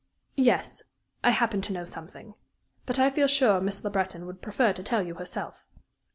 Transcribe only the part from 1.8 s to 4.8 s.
something. But I feel sure Miss Le Breton would prefer